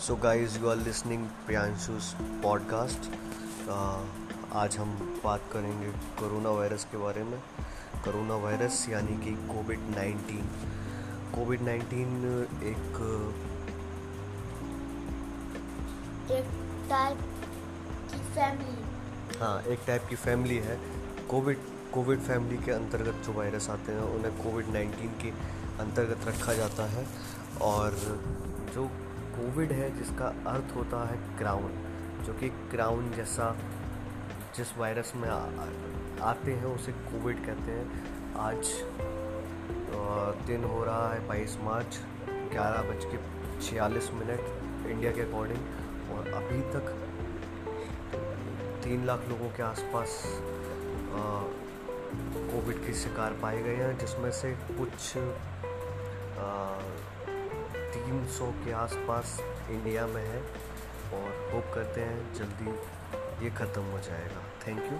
So 0.00 0.14
guys 0.16 0.56
you 0.56 0.68
are 0.68 0.76
listening 0.76 1.24
Priyanshu's 1.46 2.06
podcast 2.42 3.08
आज 4.58 4.76
हम 4.76 4.92
बात 5.24 5.40
करेंगे 5.52 5.90
कोरोना 6.18 6.50
वायरस 6.50 6.84
के 6.92 6.98
बारे 6.98 7.24
में। 7.24 7.38
कोरोना 8.04 8.36
वायरस 8.44 8.86
यानी 8.88 9.16
कि 9.24 9.32
कोविड 9.48 9.80
नाइन्टीन 9.96 10.46
कोविड 11.34 11.62
नाइन्टीन 11.62 12.24
एक 12.62 12.96
एक 16.30 16.48
टाइप 16.90 17.18
की 18.12 18.22
फैमिली 18.30 19.38
हाँ 19.40 19.62
एक 19.64 19.84
टाइप 19.86 20.06
की 20.10 20.16
फैमिली 20.16 20.58
है। 20.68 20.78
कोविड 21.30 21.68
कोविड 21.94 22.20
फैमिली 22.20 22.62
के 22.64 22.72
अंतर्गत 22.72 23.22
जो 23.26 23.32
वायरस 23.32 23.68
आते 23.70 23.92
हैं 23.92 24.08
उन्हें 24.14 24.32
कोविड 24.42 24.72
नाइन्टीन 24.72 25.12
के 25.22 25.30
अंतर्गत 25.82 26.26
रखा 26.28 26.54
जाता 26.54 26.90
है। 26.90 27.06
और 27.62 28.00
जो 28.74 28.90
कोविड 29.40 29.72
है 29.72 29.90
जिसका 29.98 30.26
अर्थ 30.46 30.74
होता 30.76 30.98
है 31.08 31.16
क्राउन 31.38 31.70
जो 32.26 32.32
कि 32.32 32.48
क्राउन 32.48 33.10
जैसा 33.12 33.56
जिस 34.56 34.76
वायरस 34.78 35.12
में 35.16 35.28
आ, 35.28 35.38
आते 36.30 36.52
हैं 36.52 36.64
उसे 36.64 36.92
कोविड 36.92 37.38
कहते 37.46 37.72
हैं। 37.72 38.34
आज 38.36 38.72
दिन 40.46 40.64
हो 40.64 40.84
रहा 40.84 41.12
है 41.12 41.26
बाईस 41.28 41.56
मार्च 41.62 41.98
ग्यारह 42.52 42.82
बज 42.82 43.04
के 43.04 43.18
छियालीस 43.60 44.10
मिनट 44.14 44.88
इंडिया 44.90 45.12
के 45.12 45.20
अकॉर्डिंग 45.20 46.12
और 46.12 46.28
अभी 46.32 46.60
तक 46.74 46.92
तीन 48.84 49.06
लाख 49.06 49.28
लोगों 49.28 49.48
के 49.48 49.62
आसपास 49.62 50.22
कोविड 52.52 52.86
के 52.86 52.94
शिकार 52.94 53.38
पाए 53.42 53.62
गए 53.62 53.76
हैं 53.76 53.98
जिसमें 53.98 54.30
से 54.32 54.52
कुछ 54.70 55.12
तीन 58.10 58.24
सौ 58.26 58.46
के 58.64 58.72
आसपास 58.72 59.32
इंडिया 59.70 60.06
में 60.06 60.22
है 60.22 60.38
और 61.16 61.50
होप 61.52 61.70
करते 61.74 62.00
हैं 62.00 62.34
जल्दी 62.34 62.70
ये 63.44 63.50
ख़त्म 63.50 63.82
हो 63.82 63.98
जाएगा। 63.98 64.42
Thank 64.66 64.80
you 64.82 64.98